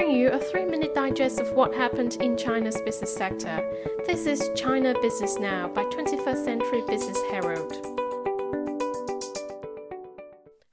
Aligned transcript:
bring 0.00 0.16
you 0.16 0.30
a 0.30 0.38
three 0.38 0.64
minute 0.64 0.94
digest 0.94 1.40
of 1.40 1.52
what 1.52 1.74
happened 1.74 2.16
in 2.22 2.34
China's 2.34 2.80
business 2.86 3.14
sector. 3.14 3.62
This 4.06 4.24
is 4.24 4.50
China 4.56 4.94
Business 5.02 5.36
Now 5.38 5.68
by 5.68 5.84
21st 5.84 6.42
Century 6.42 6.82
Business 6.88 7.18
Herald. 7.30 7.70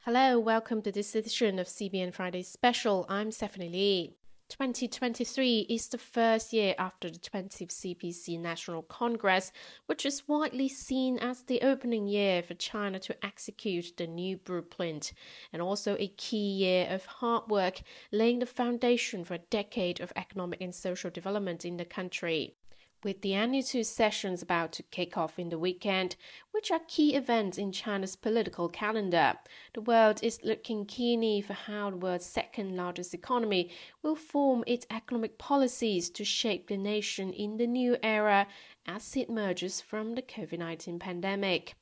Hello, 0.05 0.39
welcome 0.39 0.81
to 0.81 0.93
this 0.93 1.13
edition 1.13 1.59
of 1.59 1.67
CBN 1.67 2.13
Friday 2.13 2.41
Special. 2.41 3.05
I'm 3.09 3.33
Stephanie 3.33 3.67
Lee. 3.67 4.13
2023 4.49 5.67
is 5.69 5.87
the 5.87 5.97
first 5.97 6.53
year 6.53 6.73
after 6.77 7.09
the 7.09 7.19
20th 7.19 7.69
CPC 7.69 8.39
National 8.39 8.81
Congress, 8.81 9.51
which 9.85 10.05
is 10.05 10.27
widely 10.27 10.69
seen 10.69 11.17
as 11.19 11.43
the 11.43 11.61
opening 11.61 12.07
year 12.07 12.43
for 12.43 12.53
China 12.53 12.99
to 12.99 13.25
execute 13.25 13.95
the 13.97 14.07
new 14.07 14.37
blueprint, 14.37 15.13
and 15.53 15.61
also 15.61 15.95
a 15.99 16.07
key 16.17 16.37
year 16.37 16.87
of 16.89 17.05
hard 17.05 17.49
work, 17.49 17.81
laying 18.11 18.39
the 18.39 18.45
foundation 18.45 19.23
for 19.23 19.35
a 19.35 19.49
decade 19.49 19.99
of 20.01 20.13
economic 20.15 20.61
and 20.61 20.75
social 20.75 21.09
development 21.09 21.63
in 21.63 21.77
the 21.77 21.85
country 21.85 22.56
with 23.03 23.21
the 23.21 23.33
annual 23.33 23.63
two 23.63 23.83
sessions 23.83 24.41
about 24.41 24.71
to 24.73 24.83
kick 24.83 25.17
off 25.17 25.37
in 25.37 25.49
the 25.49 25.59
weekend, 25.59 26.15
which 26.51 26.71
are 26.71 26.81
key 26.87 27.15
events 27.15 27.57
in 27.57 27.71
China's 27.71 28.15
political 28.15 28.69
calendar. 28.69 29.35
The 29.73 29.81
world 29.81 30.19
is 30.23 30.43
looking 30.43 30.85
keenly 30.85 31.41
for 31.41 31.53
how 31.53 31.89
the 31.91 31.97
world's 31.97 32.25
second 32.25 32.75
largest 32.75 33.13
economy 33.13 33.71
will 34.01 34.15
form 34.15 34.63
its 34.65 34.87
economic 34.89 35.37
policies 35.37 36.09
to 36.11 36.25
shape 36.25 36.67
the 36.67 36.77
nation 36.77 37.31
in 37.33 37.57
the 37.57 37.67
new 37.67 37.97
era 38.01 38.47
as 38.85 39.15
it 39.15 39.29
emerges 39.29 39.81
from 39.81 40.15
the 40.15 40.21
COVID 40.21 40.59
19 40.59 40.99
pandemic. 40.99 41.75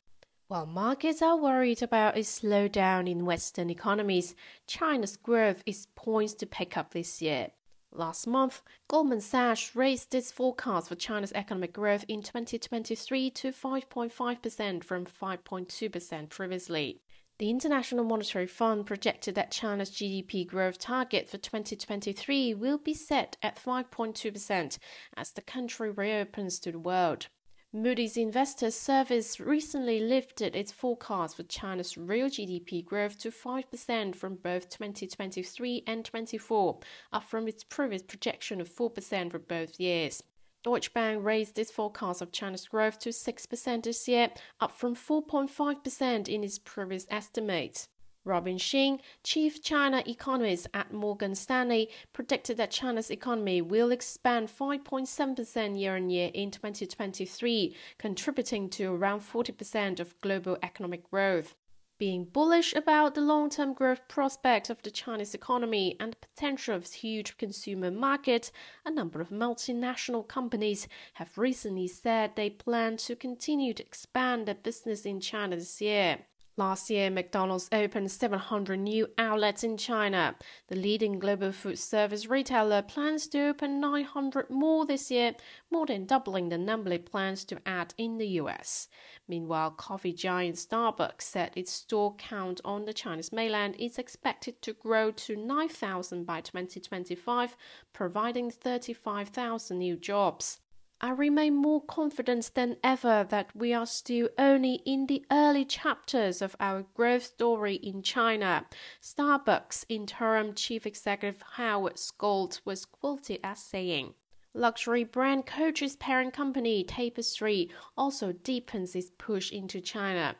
While 0.47 0.67
markets 0.67 1.23
are 1.23 1.37
worried 1.37 1.81
about 1.81 2.17
a 2.17 2.19
slowdown 2.19 3.09
in 3.09 3.25
Western 3.25 3.71
economies, 3.71 4.35
China's 4.67 5.17
growth 5.17 5.63
is 5.65 5.87
poised 5.95 6.37
to 6.39 6.45
pick 6.45 6.77
up 6.77 6.91
this 6.91 7.19
year. 7.19 7.49
Last 7.97 8.27
month, 8.27 8.61
Goldman 8.89 9.21
Sachs 9.21 9.73
raised 9.73 10.13
its 10.13 10.29
forecast 10.29 10.89
for 10.89 10.95
China's 10.95 11.31
economic 11.31 11.71
growth 11.71 12.03
in 12.09 12.21
2023 12.21 13.29
to 13.29 13.53
5.5% 13.53 14.83
from 14.83 15.05
5.2% 15.05 16.29
previously. 16.29 16.99
The 17.37 17.49
International 17.49 18.03
Monetary 18.03 18.47
Fund 18.47 18.85
projected 18.85 19.35
that 19.35 19.51
China's 19.51 19.91
GDP 19.91 20.45
growth 20.45 20.77
target 20.77 21.29
for 21.29 21.37
2023 21.37 22.53
will 22.53 22.77
be 22.77 22.93
set 22.93 23.37
at 23.41 23.55
5.2% 23.55 24.77
as 25.15 25.31
the 25.31 25.41
country 25.41 25.89
reopens 25.89 26.59
to 26.59 26.73
the 26.73 26.79
world. 26.79 27.27
Moody's 27.75 28.15
Investors 28.15 28.73
Service 28.73 29.37
recently 29.37 29.99
lifted 29.99 30.55
its 30.55 30.71
forecast 30.71 31.35
for 31.35 31.43
China's 31.43 31.97
real 31.97 32.27
GDP 32.27 32.85
growth 32.85 33.19
to 33.19 33.31
5% 33.31 34.15
from 34.15 34.35
both 34.35 34.69
2023 34.69 35.83
and 35.85 36.05
24, 36.05 36.79
up 37.11 37.23
from 37.25 37.49
its 37.49 37.65
previous 37.65 38.01
projection 38.01 38.61
of 38.61 38.69
4% 38.69 39.29
for 39.29 39.39
both 39.39 39.77
years. 39.77 40.23
Deutsche 40.63 40.93
Bank 40.93 41.21
raised 41.21 41.59
its 41.59 41.69
forecast 41.69 42.21
of 42.21 42.31
China's 42.31 42.65
growth 42.65 42.97
to 42.99 43.09
6% 43.09 43.83
this 43.83 44.07
year, 44.07 44.29
up 44.61 44.71
from 44.71 44.95
4.5% 44.95 46.29
in 46.29 46.45
its 46.45 46.57
previous 46.57 47.05
estimate. 47.09 47.89
Robin 48.25 48.57
Xing, 48.57 48.99
chief 49.23 49.61
China 49.61 50.03
economist 50.07 50.67
at 50.73 50.91
Morgan 50.91 51.35
Stanley, 51.35 51.89
predicted 52.11 52.57
that 52.57 52.71
China's 52.71 53.11
economy 53.11 53.61
will 53.61 53.91
expand 53.91 54.49
5.7% 54.49 55.79
year 55.79 55.95
on 55.95 56.09
year 56.09 56.31
in 56.33 56.49
2023, 56.49 57.75
contributing 57.99 58.67
to 58.71 58.91
around 58.91 59.21
40% 59.21 59.99
of 59.99 60.19
global 60.21 60.57
economic 60.63 61.09
growth. 61.09 61.53
Being 61.97 62.25
bullish 62.25 62.73
about 62.73 63.15
the 63.15 63.21
long 63.21 63.49
term 63.49 63.73
growth 63.73 64.07
prospect 64.09 64.69
of 64.69 64.81
the 64.81 64.91
Chinese 64.91 65.33
economy 65.33 65.95
and 65.99 66.11
the 66.11 66.27
potential 66.27 66.75
of 66.75 66.81
its 66.81 66.93
huge 66.93 67.37
consumer 67.37 67.89
market, 67.89 68.51
a 68.85 68.91
number 68.91 69.21
of 69.21 69.29
multinational 69.29 70.27
companies 70.27 70.89
have 71.13 71.37
recently 71.37 71.87
said 71.87 72.35
they 72.35 72.49
plan 72.49 72.97
to 72.97 73.15
continue 73.15 73.73
to 73.73 73.83
expand 73.83 74.45
their 74.45 74.55
business 74.55 75.05
in 75.05 75.21
China 75.21 75.55
this 75.55 75.79
year. 75.79 76.25
Last 76.57 76.89
year, 76.89 77.09
McDonald's 77.09 77.67
opened 77.73 78.09
700 78.09 78.77
new 78.77 79.09
outlets 79.17 79.65
in 79.65 79.75
China. 79.75 80.37
The 80.69 80.77
leading 80.77 81.19
global 81.19 81.51
food 81.51 81.77
service 81.77 82.27
retailer 82.27 82.81
plans 82.81 83.27
to 83.29 83.49
open 83.49 83.81
900 83.81 84.49
more 84.49 84.85
this 84.85 85.11
year, 85.11 85.35
more 85.69 85.85
than 85.85 86.05
doubling 86.05 86.47
the 86.47 86.57
number 86.57 86.93
it 86.93 87.11
plans 87.11 87.43
to 87.45 87.59
add 87.65 87.93
in 87.97 88.17
the 88.17 88.39
US. 88.39 88.87
Meanwhile, 89.27 89.71
coffee 89.71 90.13
giant 90.13 90.55
Starbucks 90.55 91.23
said 91.23 91.51
its 91.57 91.73
store 91.73 92.15
count 92.15 92.61
on 92.63 92.85
the 92.85 92.93
Chinese 92.93 93.33
mainland 93.33 93.75
is 93.77 93.97
expected 93.97 94.61
to 94.61 94.71
grow 94.71 95.11
to 95.11 95.35
9,000 95.35 96.23
by 96.23 96.39
2025, 96.39 97.57
providing 97.91 98.49
35,000 98.49 99.77
new 99.77 99.97
jobs. 99.97 100.61
I 101.01 101.11
remain 101.11 101.55
more 101.55 101.81
confident 101.81 102.51
than 102.53 102.77
ever 102.83 103.25
that 103.29 103.55
we 103.55 103.73
are 103.73 103.85
still 103.85 104.29
only 104.37 104.75
in 104.85 105.07
the 105.07 105.25
early 105.29 105.65
chapters 105.65 106.41
of 106.41 106.55
our 106.59 106.83
growth 106.93 107.23
story 107.23 107.75
in 107.75 108.01
China. 108.01 108.65
Starbucks 109.01 109.85
interim 109.89 110.53
chief 110.53 110.85
executive 110.85 111.41
Howard 111.53 111.99
Schultz 111.99 112.65
was 112.65 112.85
quoted 112.85 113.39
as 113.43 113.59
saying. 113.59 114.13
Luxury 114.57 115.03
brand 115.03 115.45
Coach's 115.45 115.97
parent 115.97 116.33
company, 116.33 116.85
Tapestry, 116.85 117.69
also 117.97 118.31
deepens 118.31 118.95
its 118.95 119.11
push 119.17 119.51
into 119.51 119.81
China. 119.81 120.33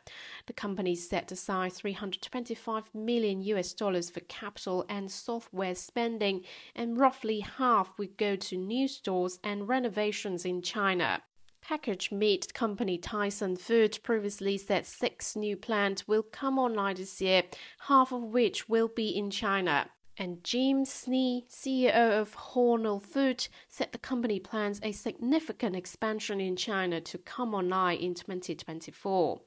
The 0.46 0.54
company 0.54 0.94
set 0.94 1.30
aside 1.30 1.74
325 1.74 2.94
million 2.94 3.42
US 3.42 3.74
dollars 3.74 4.08
for 4.08 4.20
capital 4.20 4.86
and 4.88 5.10
software 5.10 5.74
spending, 5.74 6.44
and 6.74 6.96
roughly 6.96 7.40
half 7.40 7.98
would 7.98 8.16
go 8.16 8.36
to 8.36 8.56
new 8.56 8.88
stores 8.88 9.38
and 9.44 9.68
renovations 9.68 10.46
in 10.46 10.62
China. 10.62 11.22
Packaged 11.60 12.10
meat 12.10 12.54
company 12.54 12.96
Tyson 12.96 13.54
Food 13.54 13.98
previously 14.02 14.56
said 14.56 14.86
six 14.86 15.36
new 15.36 15.58
plants 15.58 16.08
will 16.08 16.22
come 16.22 16.58
online 16.58 16.96
this 16.96 17.20
year, 17.20 17.42
half 17.80 18.12
of 18.12 18.22
which 18.22 18.66
will 18.66 18.88
be 18.88 19.10
in 19.10 19.30
China. 19.30 19.90
And 20.18 20.42
Jim 20.42 20.84
Snee, 20.84 21.46
CEO 21.46 22.20
of 22.20 22.34
Hormel 22.34 23.02
Food, 23.02 23.48
said 23.68 23.92
the 23.92 23.98
company 23.98 24.40
plans 24.40 24.80
a 24.82 24.92
significant 24.92 25.76
expansion 25.76 26.40
in 26.40 26.56
China 26.56 27.02
to 27.02 27.18
come 27.18 27.54
online 27.54 27.98
in 27.98 28.14
2024. 28.14 29.40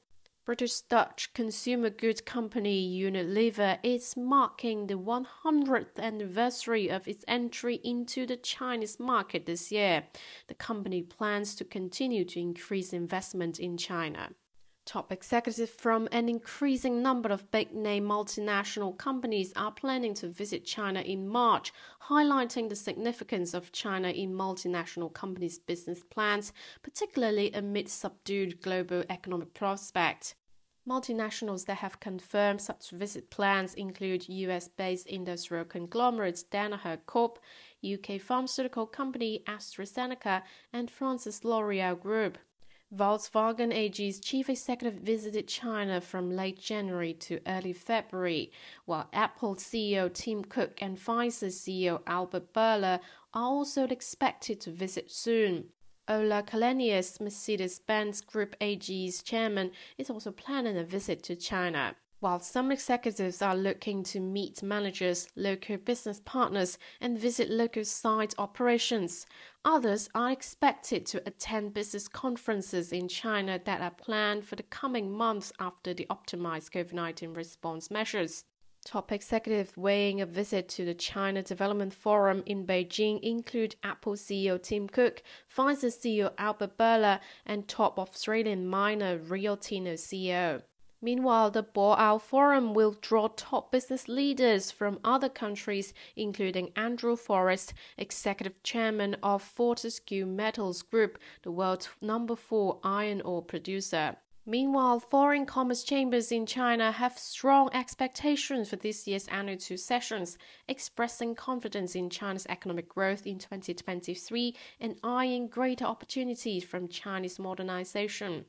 British 0.46 0.80
Dutch 0.82 1.32
consumer 1.34 1.90
goods 1.90 2.20
company 2.20 2.88
Unilever 3.00 3.78
is 3.82 4.16
marking 4.16 4.86
the 4.86 4.94
100th 4.94 5.98
anniversary 5.98 6.88
of 6.88 7.06
its 7.08 7.24
entry 7.26 7.80
into 7.84 8.24
the 8.24 8.36
Chinese 8.36 8.98
market 9.00 9.46
this 9.46 9.72
year. 9.72 10.04
The 10.46 10.54
company 10.54 11.02
plans 11.02 11.54
to 11.56 11.64
continue 11.64 12.24
to 12.26 12.40
increase 12.40 12.92
investment 12.92 13.58
in 13.58 13.76
China. 13.76 14.30
Top 14.86 15.12
executives 15.12 15.70
from 15.70 16.08
an 16.10 16.28
increasing 16.28 17.02
number 17.02 17.28
of 17.28 17.50
big 17.50 17.72
name 17.72 18.04
multinational 18.04 18.96
companies 18.96 19.52
are 19.54 19.70
planning 19.70 20.14
to 20.14 20.28
visit 20.28 20.64
China 20.64 21.00
in 21.00 21.28
March, 21.28 21.72
highlighting 22.08 22.68
the 22.68 22.74
significance 22.74 23.54
of 23.54 23.72
China 23.72 24.08
in 24.08 24.32
multinational 24.32 25.12
companies' 25.12 25.58
business 25.58 26.02
plans, 26.02 26.52
particularly 26.82 27.52
amid 27.52 27.88
subdued 27.88 28.62
global 28.62 29.04
economic 29.08 29.54
prospects. 29.54 30.34
Multinationals 30.88 31.66
that 31.66 31.76
have 31.76 32.00
confirmed 32.00 32.60
such 32.60 32.90
visit 32.90 33.30
plans 33.30 33.74
include 33.74 34.28
US 34.28 34.66
based 34.66 35.06
industrial 35.06 35.66
conglomerates 35.66 36.42
Danaher 36.42 36.98
Corp, 37.06 37.38
UK 37.84 38.20
pharmaceutical 38.20 38.86
company 38.86 39.44
AstraZeneca, 39.46 40.42
and 40.72 40.90
France's 40.90 41.44
L'Oreal 41.44 42.00
Group. 42.00 42.38
Volkswagen 42.92 43.72
AG's 43.72 44.18
chief 44.18 44.50
executive 44.50 45.00
visited 45.00 45.46
China 45.46 46.00
from 46.00 46.34
late 46.34 46.60
January 46.60 47.14
to 47.14 47.38
early 47.46 47.72
February, 47.72 48.50
while 48.84 49.08
Apple 49.12 49.54
CEO 49.54 50.12
Tim 50.12 50.44
Cook 50.44 50.82
and 50.82 50.98
Pfizer 50.98 51.52
CEO 51.52 52.02
Albert 52.08 52.52
Bourla 52.52 52.98
are 53.32 53.44
also 53.44 53.84
expected 53.84 54.60
to 54.62 54.72
visit 54.72 55.08
soon. 55.08 55.66
Ola 56.08 56.42
Källenius, 56.42 57.20
Mercedes-Benz 57.20 58.22
Group 58.22 58.56
AG's 58.60 59.22
chairman, 59.22 59.70
is 59.96 60.10
also 60.10 60.32
planning 60.32 60.76
a 60.76 60.82
visit 60.82 61.22
to 61.22 61.36
China. 61.36 61.94
While 62.20 62.40
some 62.40 62.70
executives 62.70 63.40
are 63.40 63.56
looking 63.56 64.02
to 64.02 64.20
meet 64.20 64.62
managers, 64.62 65.28
local 65.36 65.78
business 65.78 66.20
partners, 66.22 66.76
and 67.00 67.18
visit 67.18 67.48
local 67.48 67.82
site 67.82 68.34
operations, 68.36 69.24
others 69.64 70.08
are 70.14 70.30
expected 70.30 71.06
to 71.06 71.22
attend 71.26 71.74
business 71.74 72.08
conferences 72.08 72.92
in 72.92 73.08
China 73.08 73.60
that 73.64 73.80
are 73.80 73.90
planned 73.90 74.44
for 74.44 74.56
the 74.56 74.62
coming 74.64 75.10
months 75.10 75.52
after 75.60 75.92
the 75.92 76.06
optimized 76.10 76.70
COVID 76.70 76.92
19 76.92 77.34
response 77.34 77.90
measures. 77.90 78.44
Top 78.84 79.12
executives 79.12 79.76
weighing 79.76 80.22
a 80.22 80.26
visit 80.26 80.68
to 80.70 80.86
the 80.86 80.94
China 80.94 81.42
Development 81.42 81.92
Forum 81.92 82.42
in 82.46 82.66
Beijing 82.66 83.20
include 83.20 83.76
Apple 83.82 84.14
CEO 84.14 84.60
Tim 84.60 84.88
Cook, 84.88 85.22
Pfizer 85.54 85.92
CEO 85.92 86.32
Albert 86.38 86.78
Bourla, 86.78 87.20
and 87.44 87.68
top 87.68 87.98
Australian 87.98 88.66
miner 88.66 89.18
Rio 89.18 89.56
Tinto 89.56 89.92
CEO. 89.92 90.62
Meanwhile, 91.02 91.52
the 91.52 91.62
Boao 91.62 92.20
Forum 92.20 92.74
will 92.74 92.92
draw 93.00 93.28
top 93.28 93.72
business 93.72 94.06
leaders 94.06 94.70
from 94.70 95.00
other 95.02 95.30
countries, 95.30 95.94
including 96.14 96.72
Andrew 96.76 97.16
Forrest, 97.16 97.72
executive 97.96 98.62
chairman 98.62 99.16
of 99.22 99.42
Fortescue 99.42 100.26
Metals 100.26 100.82
Group, 100.82 101.18
the 101.42 101.50
world's 101.50 101.88
number 102.02 102.36
four 102.36 102.80
iron 102.84 103.22
ore 103.22 103.42
producer. 103.42 104.16
Meanwhile, 104.44 105.00
foreign 105.00 105.46
commerce 105.46 105.84
chambers 105.84 106.32
in 106.32 106.44
China 106.44 106.92
have 106.92 107.18
strong 107.18 107.70
expectations 107.72 108.68
for 108.68 108.76
this 108.76 109.06
year's 109.06 109.28
annual 109.28 109.56
two 109.56 109.76
sessions, 109.76 110.38
expressing 110.66 111.34
confidence 111.34 111.94
in 111.94 112.10
China's 112.10 112.46
economic 112.48 112.88
growth 112.88 113.26
in 113.26 113.38
2023 113.38 114.56
and 114.80 114.96
eyeing 115.04 115.46
greater 115.48 115.84
opportunities 115.84 116.64
from 116.64 116.88
Chinese 116.88 117.38
modernization. 117.38 118.44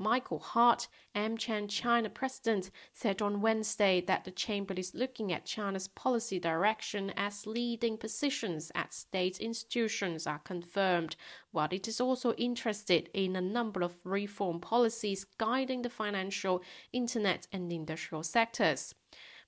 Michael 0.00 0.38
Hart, 0.38 0.88
AmCham 1.14 1.68
China 1.68 2.08
president, 2.08 2.70
said 2.94 3.20
on 3.20 3.42
Wednesday 3.42 4.00
that 4.00 4.24
the 4.24 4.30
chamber 4.30 4.72
is 4.72 4.94
looking 4.94 5.30
at 5.30 5.44
China's 5.44 5.88
policy 5.88 6.40
direction 6.40 7.12
as 7.18 7.46
leading 7.46 7.98
positions 7.98 8.72
at 8.74 8.94
state 8.94 9.38
institutions 9.40 10.26
are 10.26 10.38
confirmed, 10.38 11.16
while 11.52 11.68
it 11.70 11.86
is 11.86 12.00
also 12.00 12.32
interested 12.32 13.10
in 13.12 13.36
a 13.36 13.42
number 13.42 13.82
of 13.82 13.98
reform 14.02 14.58
policies 14.58 15.26
guiding 15.36 15.82
the 15.82 15.90
financial, 15.90 16.62
internet, 16.94 17.46
and 17.52 17.70
industrial 17.70 18.22
sectors. 18.22 18.94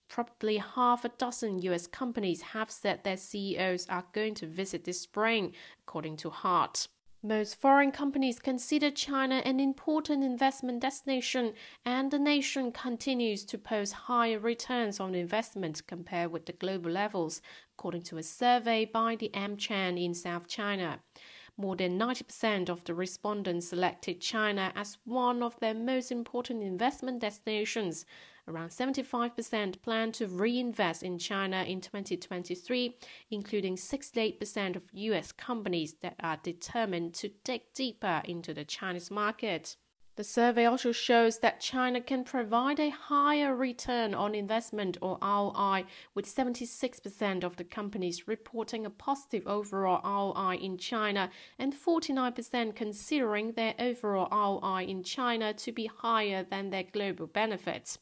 Probably 0.06 0.58
half 0.58 1.06
a 1.06 1.08
dozen 1.08 1.62
US 1.62 1.86
companies 1.86 2.42
have 2.42 2.70
said 2.70 3.04
their 3.04 3.16
CEOs 3.16 3.88
are 3.88 4.04
going 4.12 4.34
to 4.34 4.46
visit 4.46 4.84
this 4.84 5.00
spring, 5.00 5.54
according 5.80 6.18
to 6.18 6.28
Hart. 6.28 6.88
Most 7.24 7.60
foreign 7.60 7.92
companies 7.92 8.40
consider 8.40 8.90
China 8.90 9.36
an 9.44 9.60
important 9.60 10.24
investment 10.24 10.80
destination, 10.80 11.52
and 11.84 12.10
the 12.10 12.18
nation 12.18 12.72
continues 12.72 13.44
to 13.44 13.58
post 13.58 13.92
higher 13.92 14.40
returns 14.40 14.98
on 14.98 15.14
investment 15.14 15.86
compared 15.86 16.32
with 16.32 16.46
the 16.46 16.52
global 16.52 16.90
levels, 16.90 17.40
according 17.74 18.02
to 18.02 18.18
a 18.18 18.24
survey 18.24 18.84
by 18.84 19.14
the 19.14 19.30
AmCham 19.34 20.04
in 20.04 20.14
South 20.14 20.48
China. 20.48 20.98
More 21.56 21.76
than 21.76 21.96
90% 21.96 22.68
of 22.68 22.82
the 22.82 22.94
respondents 22.94 23.68
selected 23.68 24.20
China 24.20 24.72
as 24.74 24.98
one 25.04 25.44
of 25.44 25.60
their 25.60 25.74
most 25.74 26.10
important 26.10 26.64
investment 26.64 27.20
destinations, 27.20 28.04
Around 28.48 28.70
75% 28.70 29.82
plan 29.82 30.10
to 30.12 30.26
reinvest 30.26 31.04
in 31.04 31.16
China 31.18 31.62
in 31.62 31.80
2023, 31.80 32.96
including 33.30 33.76
68% 33.76 34.74
of 34.74 34.82
US 34.92 35.30
companies 35.30 35.94
that 36.02 36.16
are 36.20 36.38
determined 36.42 37.14
to 37.14 37.30
dig 37.44 37.62
deeper 37.72 38.20
into 38.24 38.52
the 38.52 38.64
Chinese 38.64 39.12
market. 39.12 39.76
The 40.16 40.24
survey 40.24 40.66
also 40.66 40.92
shows 40.92 41.38
that 41.38 41.60
China 41.60 42.00
can 42.00 42.24
provide 42.24 42.78
a 42.78 42.90
higher 42.90 43.56
return 43.56 44.12
on 44.12 44.34
investment 44.34 44.98
or 45.00 45.18
ROI, 45.22 45.86
with 46.14 46.26
76% 46.26 47.44
of 47.44 47.56
the 47.56 47.64
companies 47.64 48.28
reporting 48.28 48.84
a 48.84 48.90
positive 48.90 49.46
overall 49.46 50.02
ROI 50.34 50.56
in 50.56 50.76
China 50.76 51.30
and 51.58 51.74
49% 51.74 52.76
considering 52.76 53.52
their 53.52 53.74
overall 53.78 54.60
ROI 54.60 54.84
in 54.84 55.02
China 55.02 55.54
to 55.54 55.72
be 55.72 55.86
higher 55.86 56.42
than 56.42 56.68
their 56.68 56.82
global 56.82 57.26
benefits. 57.26 57.98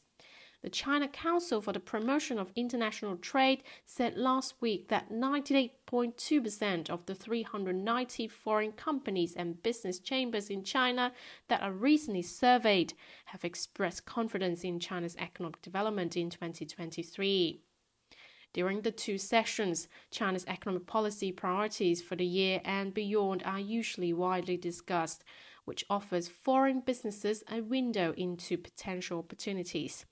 The 0.63 0.69
China 0.69 1.07
Council 1.07 1.59
for 1.59 1.73
the 1.73 1.79
Promotion 1.79 2.37
of 2.37 2.51
International 2.55 3.17
Trade 3.17 3.63
said 3.87 4.15
last 4.15 4.53
week 4.61 4.89
that 4.89 5.11
98.2% 5.11 6.87
of 6.87 7.03
the 7.07 7.15
390 7.15 8.27
foreign 8.27 8.71
companies 8.71 9.33
and 9.35 9.63
business 9.63 9.97
chambers 9.97 10.51
in 10.51 10.63
China 10.63 11.13
that 11.47 11.63
are 11.63 11.71
recently 11.71 12.21
surveyed 12.21 12.93
have 13.25 13.43
expressed 13.43 14.05
confidence 14.05 14.63
in 14.63 14.79
China's 14.79 15.15
economic 15.17 15.59
development 15.63 16.15
in 16.15 16.29
2023. 16.29 17.63
During 18.53 18.81
the 18.81 18.91
two 18.91 19.17
sessions, 19.17 19.87
China's 20.11 20.45
economic 20.45 20.85
policy 20.85 21.31
priorities 21.31 22.03
for 22.03 22.15
the 22.15 22.25
year 22.25 22.61
and 22.65 22.93
beyond 22.93 23.41
are 23.45 23.59
usually 23.59 24.13
widely 24.13 24.57
discussed, 24.57 25.23
which 25.65 25.85
offers 25.89 26.27
foreign 26.27 26.81
businesses 26.81 27.43
a 27.49 27.61
window 27.61 28.13
into 28.15 28.59
potential 28.59 29.17
opportunities. 29.17 30.05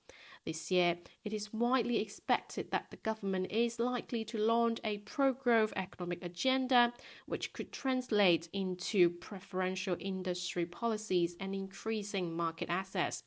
This 0.45 0.71
year, 0.71 0.97
it 1.23 1.33
is 1.33 1.53
widely 1.53 1.99
expected 1.99 2.71
that 2.71 2.91
the 2.91 2.97
government 2.97 3.51
is 3.51 3.77
likely 3.77 4.23
to 4.25 4.37
launch 4.37 4.79
a 4.83 4.99
pro 4.99 5.33
growth 5.33 5.73
economic 5.75 6.23
agenda, 6.23 6.93
which 7.25 7.53
could 7.53 7.71
translate 7.71 8.49
into 8.53 9.09
preferential 9.09 9.97
industry 9.99 10.65
policies 10.65 11.35
and 11.39 11.53
increasing 11.53 12.35
market 12.35 12.69
access. 12.69 13.23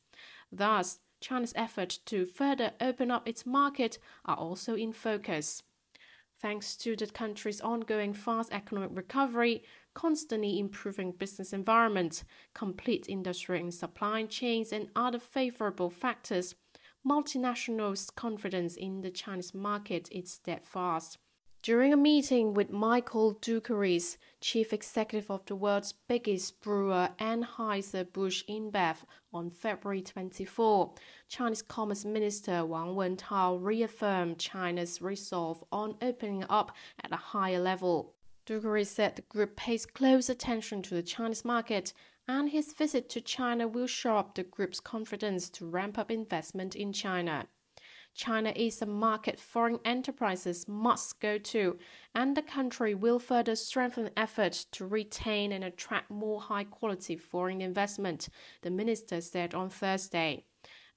Thus, 0.51 0.99
China's 1.21 1.53
efforts 1.55 1.99
to 1.99 2.27
further 2.27 2.73
open 2.81 3.11
up 3.11 3.29
its 3.29 3.47
market 3.47 3.99
are 4.25 4.37
also 4.37 4.75
in 4.75 4.93
focus. 4.93 5.63
Thanks 6.41 6.77
to 6.79 6.97
the 6.97 7.07
country's 7.07 7.61
ongoing 7.61 8.15
fast 8.15 8.53
economic 8.53 8.91
recovery, 8.95 9.63
constantly 9.95 10.59
improving 10.59 11.13
business 11.13 11.53
environment, 11.53 12.25
complete 12.53 13.09
industry 13.09 13.61
and 13.61 13.73
supply 13.73 14.25
chains, 14.25 14.73
and 14.73 14.89
other 14.97 15.21
favorable 15.21 15.89
factors, 15.89 16.57
multinationals' 17.07 18.15
confidence 18.15 18.77
in 18.77 19.01
the 19.01 19.11
Chinese 19.11 19.55
market 19.55 20.09
is 20.13 20.31
steadfast. 20.31 21.19
During 21.63 21.93
a 21.93 21.97
meeting 21.97 22.55
with 22.55 22.71
Michael 22.71 23.37
Doukeris, 23.37 24.17
chief 24.41 24.73
executive 24.73 25.31
of 25.31 25.45
the 25.47 25.55
world's 25.55 25.93
biggest 25.93 26.61
brewer 26.61 27.11
Anheuser-Busch 27.21 28.43
InBev, 28.49 28.97
on 29.33 29.49
February 29.51 30.03
24, 30.03 30.93
Chinese 31.29 31.63
Commerce 31.63 32.05
Minister 32.05 32.67
Wang 32.67 32.97
Wentao 32.97 33.59
reaffirmed 33.63 34.41
China's 34.41 35.01
resolve 35.01 35.63
on 35.71 35.95
opening 36.03 36.45
up 36.51 36.73
at 37.05 37.13
a 37.13 37.17
higher 37.17 37.61
level. 37.61 38.15
Doukeris 38.45 38.89
said 38.89 39.15
the 39.15 39.23
group 39.23 39.55
pays 39.55 39.87
close 39.87 40.29
attention 40.29 40.83
to 40.83 40.95
the 40.97 41.03
Chinese 41.03 41.45
market 41.45 41.93
and 42.29 42.51
his 42.51 42.73
visit 42.73 43.09
to 43.11 43.21
China 43.21 43.67
will 43.67 43.87
show 43.87 44.17
up 44.17 44.35
the 44.35 44.43
group's 44.43 44.81
confidence 44.81 45.51
to 45.51 45.67
ramp 45.67 45.99
up 45.99 46.11
investment 46.11 46.75
in 46.75 46.93
China. 46.93 47.47
China 48.15 48.53
is 48.55 48.83
a 48.83 48.87
market 48.87 49.41
foreign 49.41 49.79
enterprises 49.85 50.69
must 50.69 51.19
go 51.19 51.39
to, 51.39 51.79
and 52.15 52.37
the 52.37 52.43
country 52.43 52.95
will 52.95 53.19
further 53.19 53.57
strengthen 53.57 54.11
efforts 54.17 54.65
to 54.67 54.87
retain 54.87 55.53
and 55.53 55.65
attract 55.65 56.11
more 56.11 56.41
high 56.41 56.65
quality 56.65 57.17
foreign 57.17 57.63
investment, 57.63 58.29
the 58.61 58.71
minister 58.71 59.21
said 59.21 59.55
on 59.55 59.71
Thursday. 59.71 60.45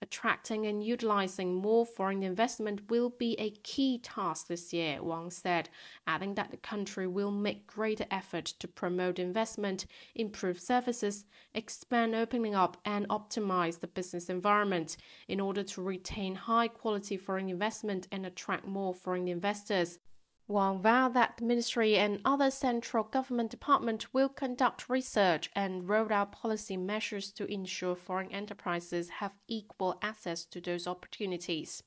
Attracting 0.02 0.66
and 0.66 0.84
utilizing 0.84 1.56
more 1.56 1.86
foreign 1.86 2.22
investment 2.22 2.90
will 2.90 3.10
be 3.10 3.36
a 3.40 3.52
key 3.64 3.98
task 3.98 4.48
this 4.48 4.74
year, 4.74 5.02
Wang 5.02 5.32
said, 5.32 5.70
adding 6.06 6.36
that 6.36 6.52
the 6.52 6.58
country 6.58 7.08
will 7.08 7.32
make 7.32 7.66
greater 7.66 8.06
effort 8.12 8.46
to 8.46 8.68
promote 8.68 9.20
investment, 9.20 9.86
improve 10.14 10.60
services, 10.60 11.26
expand 11.54 12.14
opening 12.14 12.54
up, 12.54 12.78
and 12.84 13.08
optimize 13.08 13.80
the 13.80 13.88
business 13.88 14.30
environment 14.30 14.98
in 15.30 15.40
order 15.40 15.64
to 15.64 15.82
retain 15.82 16.36
high 16.36 16.68
quality 16.68 17.16
foreign 17.16 17.50
investment 17.50 18.08
and 18.12 18.26
attract 18.26 18.68
more 18.68 18.94
foreign 18.94 19.30
investors. 19.30 19.98
Wang 20.48 20.80
vowed 20.80 21.16
that 21.16 21.38
the 21.38 21.44
ministry 21.44 21.98
and 21.98 22.22
other 22.24 22.52
central 22.52 23.04
government 23.04 23.50
departments 23.50 24.14
will 24.14 24.30
conduct 24.30 24.88
research 24.88 25.50
and 25.56 25.90
roll 25.90 26.14
out 26.14 26.32
policy 26.32 26.78
measures 26.78 27.32
to 27.32 27.52
ensure 27.52 27.96
foreign 27.96 28.32
enterprises 28.32 29.10
have 29.10 29.34
equal 29.48 29.98
access 30.04 30.46
to 30.46 30.62
those 30.62 30.86
opportunities. 30.86 31.82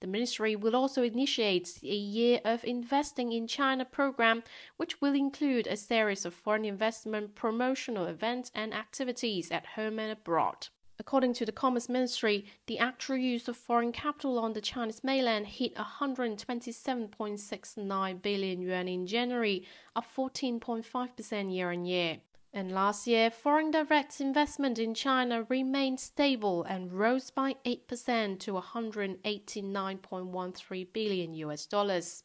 The 0.00 0.08
ministry 0.08 0.56
will 0.56 0.74
also 0.74 1.04
initiate 1.04 1.78
a 1.84 1.86
Year 1.86 2.40
of 2.44 2.64
Investing 2.64 3.30
in 3.30 3.46
China 3.46 3.84
program, 3.84 4.42
which 4.76 5.00
will 5.00 5.14
include 5.14 5.68
a 5.68 5.76
series 5.76 6.24
of 6.24 6.34
foreign 6.34 6.64
investment 6.64 7.36
promotional 7.36 8.06
events 8.06 8.50
and 8.56 8.74
activities 8.74 9.52
at 9.52 9.66
home 9.76 10.00
and 10.00 10.10
abroad. 10.10 10.66
According 11.00 11.34
to 11.34 11.44
the 11.46 11.50
Commerce 11.50 11.88
Ministry, 11.88 12.44
the 12.66 12.78
actual 12.78 13.16
use 13.16 13.48
of 13.48 13.56
foreign 13.56 13.90
capital 13.90 14.38
on 14.38 14.52
the 14.52 14.60
Chinese 14.60 15.02
mainland 15.02 15.46
hit 15.46 15.74
127.69 15.74 18.20
billion 18.20 18.60
yuan 18.60 18.86
in 18.86 19.06
January, 19.06 19.66
up 19.96 20.04
14.5% 20.14 21.54
year 21.54 21.72
on 21.72 21.86
year. 21.86 22.18
And 22.52 22.70
last 22.70 23.06
year, 23.06 23.30
foreign 23.30 23.70
direct 23.70 24.20
investment 24.20 24.78
in 24.78 24.92
China 24.92 25.46
remained 25.48 26.00
stable 26.00 26.64
and 26.64 26.92
rose 26.92 27.30
by 27.30 27.56
8% 27.64 28.38
to 28.40 28.52
189.13 28.52 30.92
billion 30.92 31.32
US 31.32 31.64
dollars. 31.64 32.24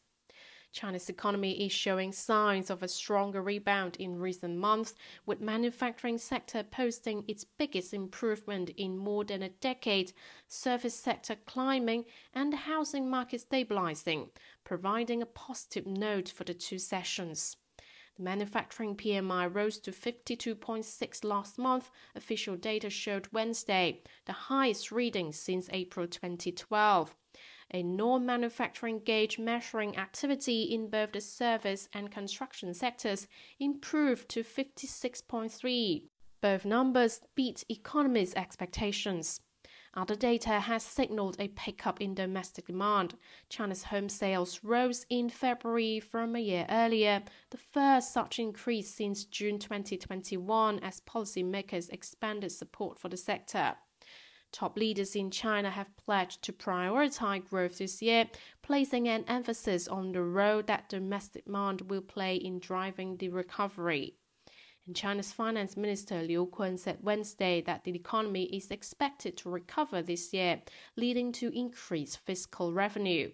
China's 0.72 1.08
economy 1.08 1.64
is 1.64 1.72
showing 1.72 2.12
signs 2.12 2.68
of 2.70 2.82
a 2.82 2.88
stronger 2.88 3.40
rebound 3.40 3.96
in 3.98 4.18
recent 4.18 4.56
months, 4.56 4.94
with 5.24 5.40
manufacturing 5.40 6.18
sector 6.18 6.62
posting 6.62 7.24
its 7.26 7.44
biggest 7.44 7.94
improvement 7.94 8.70
in 8.76 8.98
more 8.98 9.24
than 9.24 9.42
a 9.42 9.48
decade, 9.48 10.12
service 10.48 10.94
sector 10.94 11.36
climbing, 11.46 12.04
and 12.34 12.52
the 12.52 12.58
housing 12.58 13.08
market 13.08 13.40
stabilizing, 13.40 14.28
providing 14.64 15.22
a 15.22 15.26
positive 15.26 15.86
note 15.86 16.28
for 16.28 16.44
the 16.44 16.54
two 16.54 16.78
sessions. 16.78 17.56
The 18.16 18.22
manufacturing 18.22 18.96
PMI 18.96 19.54
rose 19.54 19.78
to 19.80 19.92
52.6 19.92 21.24
last 21.24 21.58
month, 21.58 21.90
official 22.14 22.56
data 22.56 22.88
showed 22.88 23.28
Wednesday, 23.30 24.00
the 24.24 24.32
highest 24.32 24.90
reading 24.90 25.34
since 25.34 25.68
April 25.70 26.06
2012. 26.06 27.14
A 27.72 27.82
non 27.82 28.24
manufacturing 28.24 29.00
gauge 29.00 29.38
measuring 29.38 29.96
activity 29.96 30.62
in 30.62 30.88
both 30.88 31.12
the 31.12 31.20
service 31.20 31.88
and 31.92 32.10
construction 32.10 32.72
sectors 32.74 33.26
improved 33.58 34.28
to 34.30 34.44
56.3. 34.44 36.04
Both 36.40 36.64
numbers 36.64 37.20
beat 37.34 37.64
economists' 37.68 38.36
expectations. 38.36 39.40
Other 39.96 40.14
data 40.14 40.60
has 40.60 40.82
signaled 40.82 41.36
a 41.38 41.48
pickup 41.48 42.02
in 42.02 42.14
domestic 42.14 42.66
demand. 42.66 43.14
China's 43.48 43.84
home 43.84 44.10
sales 44.10 44.60
rose 44.62 45.06
in 45.08 45.30
February 45.30 46.00
from 46.00 46.36
a 46.36 46.38
year 46.38 46.66
earlier, 46.68 47.22
the 47.48 47.56
first 47.56 48.12
such 48.12 48.38
increase 48.38 48.94
since 48.94 49.24
June 49.24 49.58
2021 49.58 50.80
as 50.80 51.00
policymakers 51.00 51.90
expanded 51.90 52.52
support 52.52 52.98
for 52.98 53.08
the 53.08 53.16
sector. 53.16 53.76
Top 54.52 54.76
leaders 54.78 55.14
in 55.16 55.30
China 55.30 55.70
have 55.70 55.96
pledged 55.96 56.42
to 56.42 56.52
prioritize 56.52 57.48
growth 57.48 57.78
this 57.78 58.00
year, 58.00 58.30
placing 58.62 59.08
an 59.08 59.24
emphasis 59.28 59.86
on 59.88 60.12
the 60.12 60.22
role 60.22 60.62
that 60.62 60.88
domestic 60.88 61.44
demand 61.44 61.82
will 61.82 62.00
play 62.00 62.36
in 62.36 62.58
driving 62.58 63.16
the 63.16 63.28
recovery. 63.28 64.14
And 64.86 64.94
China's 64.94 65.32
finance 65.32 65.76
minister 65.76 66.22
Liu 66.22 66.46
Kun 66.46 66.78
said 66.78 66.98
Wednesday 67.02 67.60
that 67.62 67.82
the 67.84 67.94
economy 67.94 68.44
is 68.44 68.70
expected 68.70 69.36
to 69.38 69.50
recover 69.50 70.00
this 70.00 70.32
year, 70.32 70.62
leading 70.96 71.32
to 71.32 71.56
increased 71.58 72.18
fiscal 72.24 72.72
revenue. 72.72 73.32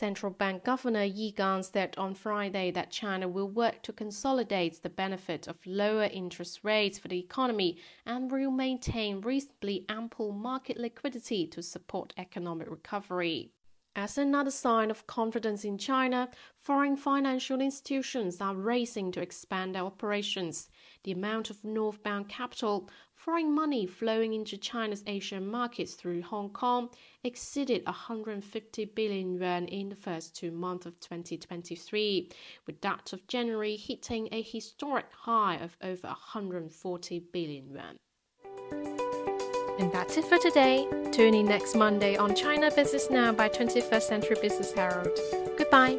Central 0.00 0.32
Bank 0.32 0.64
Governor 0.64 1.04
Yi 1.04 1.30
Gang 1.32 1.62
said 1.62 1.94
on 1.98 2.14
Friday 2.14 2.70
that 2.70 2.90
China 2.90 3.28
will 3.28 3.50
work 3.50 3.82
to 3.82 3.92
consolidate 3.92 4.82
the 4.82 4.88
benefit 4.88 5.46
of 5.46 5.58
lower 5.66 6.04
interest 6.04 6.60
rates 6.62 6.98
for 6.98 7.08
the 7.08 7.18
economy 7.18 7.76
and 8.06 8.32
will 8.32 8.50
maintain 8.50 9.20
reasonably 9.20 9.84
ample 9.90 10.32
market 10.32 10.78
liquidity 10.78 11.46
to 11.48 11.62
support 11.62 12.14
economic 12.16 12.70
recovery. 12.70 13.52
As 13.96 14.16
another 14.16 14.52
sign 14.52 14.88
of 14.88 15.08
confidence 15.08 15.64
in 15.64 15.76
China, 15.76 16.30
foreign 16.54 16.96
financial 16.96 17.60
institutions 17.60 18.40
are 18.40 18.54
racing 18.54 19.10
to 19.12 19.20
expand 19.20 19.74
their 19.74 19.82
operations. 19.82 20.68
The 21.02 21.10
amount 21.10 21.50
of 21.50 21.64
northbound 21.64 22.28
capital, 22.28 22.88
foreign 23.14 23.52
money 23.52 23.86
flowing 23.86 24.32
into 24.32 24.56
China's 24.56 25.02
A-share 25.08 25.40
markets 25.40 25.94
through 25.94 26.22
Hong 26.22 26.50
Kong, 26.50 26.90
exceeded 27.24 27.84
150 27.84 28.84
billion 28.84 29.34
yuan 29.34 29.66
in 29.66 29.88
the 29.88 29.96
first 29.96 30.36
two 30.36 30.52
months 30.52 30.86
of 30.86 31.00
2023, 31.00 32.30
with 32.68 32.80
that 32.82 33.12
of 33.12 33.26
January 33.26 33.74
hitting 33.74 34.28
a 34.30 34.40
historic 34.40 35.12
high 35.12 35.56
of 35.56 35.76
over 35.82 36.06
140 36.06 37.18
billion 37.32 37.68
yuan. 37.68 37.98
And 39.80 39.90
that's 39.90 40.18
it 40.18 40.26
for 40.26 40.36
today. 40.36 40.86
Tune 41.10 41.34
in 41.34 41.46
next 41.46 41.74
Monday 41.74 42.14
on 42.14 42.34
China 42.34 42.70
Business 42.70 43.08
Now 43.08 43.32
by 43.32 43.48
21st 43.48 44.02
Century 44.02 44.36
Business 44.42 44.72
Herald. 44.72 45.18
Goodbye. 45.56 45.98